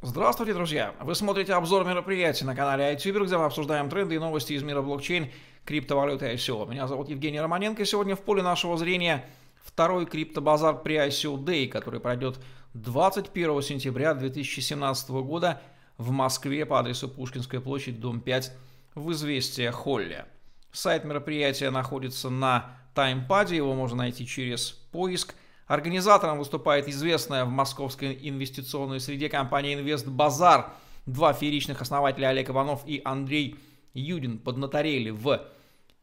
[0.00, 0.94] Здравствуйте, друзья!
[1.00, 4.80] Вы смотрите обзор мероприятий на канале iTuber, где мы обсуждаем тренды и новости из мира
[4.80, 5.28] блокчейн,
[5.64, 6.70] криптовалюты и ICO.
[6.70, 9.28] Меня зовут Евгений Романенко, и сегодня в поле нашего зрения
[9.60, 12.38] второй криптобазар при ICO Day, который пройдет
[12.74, 15.60] 21 сентября 2017 года
[15.96, 18.52] в Москве по адресу Пушкинская площадь, дом 5
[18.94, 20.26] в Известия Холле.
[20.70, 25.34] Сайт мероприятия находится на таймпаде, его можно найти через поиск–
[25.68, 30.72] Организатором выступает известная в московской инвестиционной среде компания Инвест Базар.
[31.04, 33.56] Два фееричных основателя Олег Иванов и Андрей
[33.92, 35.42] Юдин поднаторели в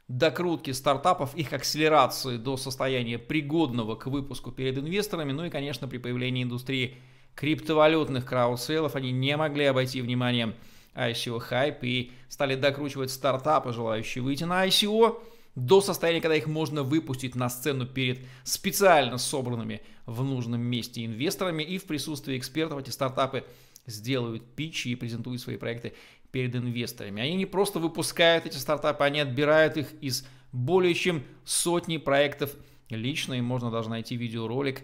[0.07, 5.97] докрутке стартапов, их акселерации до состояния пригодного к выпуску перед инвесторами, ну и, конечно, при
[5.97, 6.97] появлении индустрии
[7.33, 10.53] криптовалютных краудселлов они не могли обойти вниманием
[10.93, 15.19] ICO хайп и стали докручивать стартапы, желающие выйти на ICO
[15.55, 21.63] до состояния, когда их можно выпустить на сцену перед специально собранными в нужном месте инвесторами
[21.63, 23.45] и в присутствии экспертов эти стартапы
[23.87, 25.93] сделают питчи и презентуют свои проекты
[26.31, 27.21] перед инвесторами.
[27.21, 32.53] Они не просто выпускают эти стартапы, они отбирают их из более чем сотни проектов
[32.89, 34.81] лично, и можно даже найти видеоролик,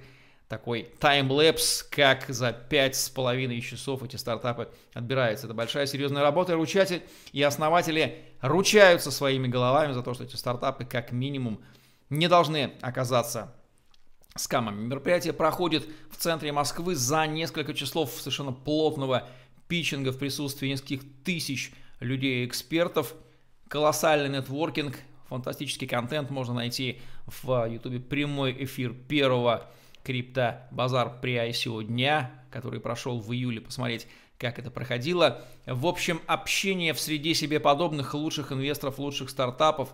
[0.52, 5.47] такой таймлэпс, как за пять с половиной часов эти стартапы отбираются.
[5.47, 10.83] Это большая серьезная работа, ручатель и основатели ручаются своими головами за то, что эти стартапы
[10.83, 11.61] как минимум
[12.09, 13.55] не должны оказаться
[14.35, 14.88] скамами.
[14.88, 19.29] Мероприятие проходит в центре Москвы за несколько часов совершенно плотного
[19.69, 23.13] питчинга в присутствии нескольких тысяч людей и экспертов.
[23.69, 24.97] Колоссальный нетворкинг,
[25.29, 29.72] фантастический контент можно найти в YouTube прямой эфир первого
[30.03, 34.07] крипто-базар при ICO дня, который прошел в июле, посмотреть,
[34.38, 35.45] как это проходило.
[35.66, 39.94] В общем, общение в среде себе подобных лучших инвесторов, лучших стартапов,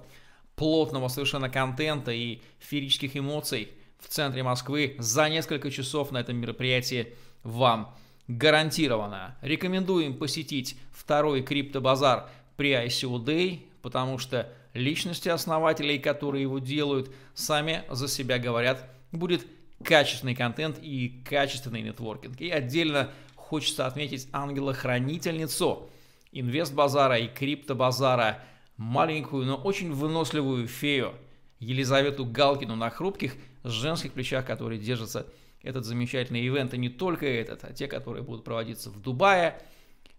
[0.56, 3.70] плотного совершенно контента и феерических эмоций
[4.00, 7.96] в центре Москвы за несколько часов на этом мероприятии вам
[8.28, 9.38] гарантировано.
[9.42, 17.84] Рекомендуем посетить второй криптобазар при ICO Day, потому что личности основателей, которые его делают, сами
[17.90, 19.46] за себя говорят, будет
[19.84, 22.40] качественный контент и качественный нетворкинг.
[22.42, 25.90] И отдельно хочется отметить ангела-хранительницу
[26.32, 28.40] инвест-базара и крипто-базара,
[28.76, 31.14] маленькую, но очень выносливую фею
[31.60, 35.26] Елизавету Галкину на хрупких женских плечах, которые держатся
[35.64, 39.60] этот замечательный ивент, и не только этот, а те, которые будут проводиться в Дубае,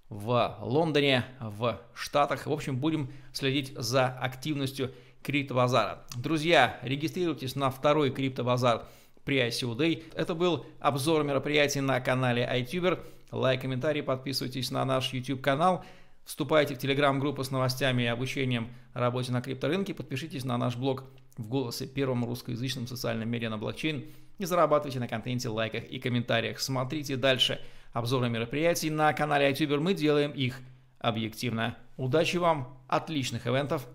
[0.08, 2.46] в Лондоне, в Штатах.
[2.46, 4.92] В общем, будем следить за активностью
[5.22, 6.04] криптобазара.
[6.16, 8.86] Друзья, регистрируйтесь на второй криптобазар
[9.28, 10.04] при ICO Day.
[10.14, 12.98] Это был обзор мероприятий на канале iTuber.
[13.30, 15.84] Лайк, комментарий, подписывайтесь на наш YouTube канал.
[16.24, 19.92] Вступайте в телеграм-группу с новостями и обучением работе на крипторынке.
[19.92, 21.04] Подпишитесь на наш блог
[21.36, 24.06] в голосе первом русскоязычном социальном медиа на блокчейн.
[24.38, 26.58] И зарабатывайте на контенте, лайках и комментариях.
[26.58, 27.60] Смотрите дальше
[27.92, 29.78] обзоры мероприятий на канале iTuber.
[29.78, 30.58] Мы делаем их
[31.00, 31.76] объективно.
[31.98, 33.86] Удачи вам, отличных ивентов.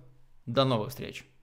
[0.45, 1.25] До новых встреч!